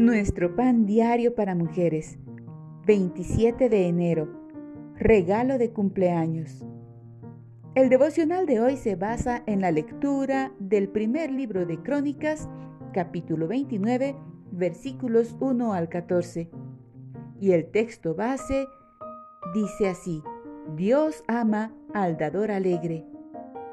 Nuestro 0.00 0.56
pan 0.56 0.86
diario 0.86 1.34
para 1.34 1.54
mujeres. 1.54 2.18
27 2.86 3.68
de 3.68 3.86
enero. 3.86 4.30
Regalo 4.96 5.58
de 5.58 5.72
cumpleaños. 5.72 6.64
El 7.74 7.90
devocional 7.90 8.46
de 8.46 8.62
hoy 8.62 8.78
se 8.78 8.96
basa 8.96 9.42
en 9.44 9.60
la 9.60 9.70
lectura 9.70 10.54
del 10.58 10.88
primer 10.88 11.30
libro 11.30 11.66
de 11.66 11.82
Crónicas, 11.82 12.48
capítulo 12.94 13.46
29, 13.46 14.16
versículos 14.52 15.36
1 15.38 15.74
al 15.74 15.90
14. 15.90 16.48
Y 17.38 17.52
el 17.52 17.70
texto 17.70 18.14
base 18.14 18.66
dice 19.52 19.90
así: 19.90 20.22
Dios 20.76 21.22
ama 21.28 21.74
al 21.92 22.16
dador 22.16 22.50
alegre. 22.50 23.04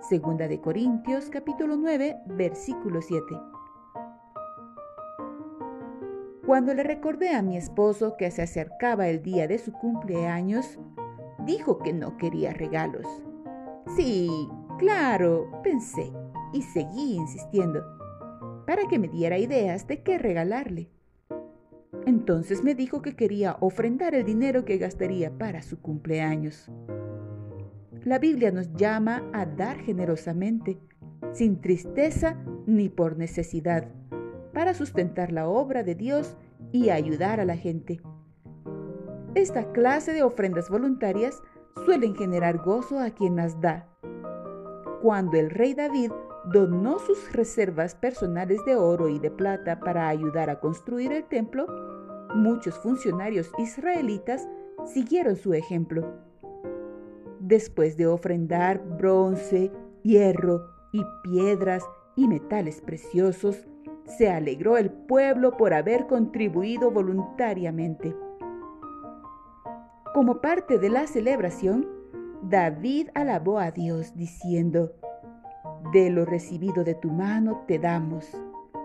Segunda 0.09 0.49
de 0.49 0.59
Corintios, 0.59 1.29
capítulo 1.29 1.77
9, 1.77 2.17
versículo 2.35 3.01
7. 3.01 3.23
Cuando 6.47 6.73
le 6.73 6.83
recordé 6.83 7.31
a 7.35 7.41
mi 7.41 7.57
esposo 7.57 8.15
que 8.15 8.31
se 8.31 8.41
acercaba 8.41 9.09
el 9.09 9.21
día 9.21 9.49
de 9.49 9.57
su 9.57 9.73
cumpleaños, 9.73 10.79
dijo 11.45 11.77
que 11.79 11.91
no 11.91 12.15
quería 12.15 12.53
regalos. 12.53 13.05
Sí, 13.97 14.29
claro, 14.79 15.51
pensé 15.61 16.09
y 16.53 16.61
seguí 16.61 17.15
insistiendo, 17.15 17.83
para 18.65 18.87
que 18.87 18.97
me 18.97 19.09
diera 19.09 19.37
ideas 19.37 19.87
de 19.87 20.03
qué 20.03 20.17
regalarle. 20.17 20.89
Entonces 22.05 22.63
me 22.63 22.75
dijo 22.75 23.01
que 23.01 23.17
quería 23.17 23.57
ofrendar 23.59 24.15
el 24.15 24.23
dinero 24.23 24.63
que 24.63 24.77
gastaría 24.77 25.37
para 25.37 25.61
su 25.61 25.81
cumpleaños. 25.81 26.71
La 28.05 28.19
Biblia 28.19 28.51
nos 28.51 28.71
llama 28.71 29.29
a 29.33 29.45
dar 29.45 29.79
generosamente, 29.79 30.77
sin 31.33 31.59
tristeza 31.59 32.37
ni 32.65 32.87
por 32.87 33.17
necesidad 33.17 33.89
para 34.57 34.73
sustentar 34.73 35.31
la 35.31 35.47
obra 35.47 35.83
de 35.83 35.93
Dios 35.93 36.35
y 36.71 36.89
ayudar 36.89 37.39
a 37.39 37.45
la 37.45 37.55
gente. 37.55 38.01
Esta 39.35 39.71
clase 39.71 40.13
de 40.13 40.23
ofrendas 40.23 40.67
voluntarias 40.71 41.43
suelen 41.85 42.15
generar 42.15 42.57
gozo 42.57 42.99
a 42.99 43.11
quien 43.11 43.35
las 43.35 43.61
da. 43.61 43.87
Cuando 45.03 45.37
el 45.37 45.51
rey 45.51 45.75
David 45.75 46.11
donó 46.51 46.97
sus 46.97 47.31
reservas 47.33 47.93
personales 47.93 48.59
de 48.65 48.75
oro 48.75 49.09
y 49.09 49.19
de 49.19 49.29
plata 49.29 49.79
para 49.79 50.07
ayudar 50.07 50.49
a 50.49 50.59
construir 50.59 51.11
el 51.11 51.25
templo, 51.25 51.67
muchos 52.33 52.73
funcionarios 52.79 53.51
israelitas 53.59 54.47
siguieron 54.85 55.35
su 55.35 55.53
ejemplo. 55.53 56.15
Después 57.39 57.95
de 57.95 58.07
ofrendar 58.07 58.83
bronce, 58.97 59.71
hierro 60.01 60.63
y 60.91 61.03
piedras 61.21 61.83
y 62.15 62.27
metales 62.27 62.81
preciosos, 62.81 63.67
se 64.07 64.29
alegró 64.29 64.77
el 64.77 64.89
pueblo 64.89 65.57
por 65.57 65.73
haber 65.73 66.07
contribuido 66.07 66.91
voluntariamente. 66.91 68.15
Como 70.13 70.41
parte 70.41 70.79
de 70.79 70.89
la 70.89 71.05
celebración, 71.07 71.87
David 72.41 73.09
alabó 73.13 73.59
a 73.59 73.71
Dios 73.71 74.15
diciendo, 74.15 74.93
De 75.93 76.09
lo 76.09 76.25
recibido 76.25 76.83
de 76.83 76.95
tu 76.95 77.11
mano 77.11 77.65
te 77.67 77.77
damos, 77.79 78.31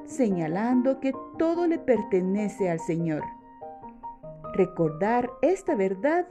señalando 0.04 1.00
que 1.00 1.12
todo 1.38 1.66
le 1.66 1.78
pertenece 1.78 2.70
al 2.70 2.80
Señor. 2.80 3.22
Recordar 4.54 5.30
esta 5.40 5.74
verdad 5.74 6.26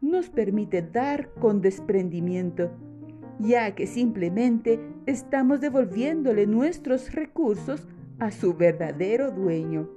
nos 0.00 0.28
permite 0.28 0.82
dar 0.82 1.30
con 1.34 1.60
desprendimiento, 1.60 2.70
ya 3.38 3.74
que 3.74 3.86
simplemente 3.86 4.80
estamos 5.06 5.60
devolviéndole 5.60 6.46
nuestros 6.46 7.12
recursos 7.14 7.86
a 8.22 8.30
su 8.30 8.54
verdadero 8.54 9.32
dueño, 9.32 9.88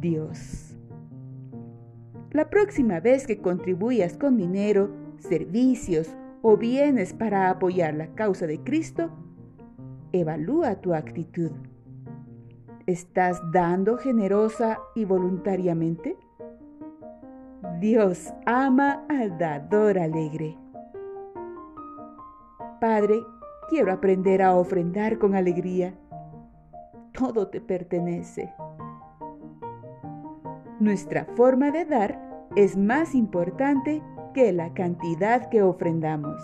Dios. 0.00 0.76
La 2.32 2.50
próxima 2.50 2.98
vez 2.98 3.28
que 3.28 3.38
contribuyas 3.38 4.18
con 4.18 4.36
dinero, 4.36 4.90
servicios 5.18 6.16
o 6.42 6.56
bienes 6.56 7.12
para 7.12 7.48
apoyar 7.48 7.94
la 7.94 8.08
causa 8.16 8.48
de 8.48 8.58
Cristo, 8.64 9.10
evalúa 10.10 10.80
tu 10.80 10.94
actitud. 10.94 11.52
¿Estás 12.86 13.40
dando 13.52 13.98
generosa 13.98 14.80
y 14.96 15.04
voluntariamente? 15.04 16.16
Dios 17.78 18.34
ama 18.46 19.04
al 19.08 19.38
dador 19.38 19.96
alegre. 19.96 20.58
Padre, 22.80 23.20
quiero 23.68 23.92
aprender 23.92 24.42
a 24.42 24.56
ofrendar 24.56 25.20
con 25.20 25.36
alegría 25.36 25.94
todo 27.12 27.48
te 27.48 27.60
pertenece. 27.60 28.52
Nuestra 30.80 31.26
forma 31.36 31.70
de 31.70 31.84
dar 31.84 32.48
es 32.56 32.76
más 32.76 33.14
importante 33.14 34.02
que 34.34 34.52
la 34.52 34.72
cantidad 34.74 35.48
que 35.48 35.62
ofrendamos. 35.62 36.40